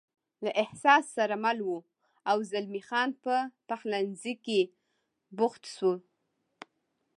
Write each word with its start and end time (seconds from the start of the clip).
له 0.43 0.51
احساس 0.63 1.03
سره 1.17 1.35
مل 1.43 1.59
و، 1.65 1.69
او 2.29 2.37
زلمی 2.51 2.81
خان 2.89 3.09
په 3.23 3.35
پخلنځي 3.69 4.33
کې 4.45 4.61
بوخت 5.37 5.63
شول. 5.75 5.99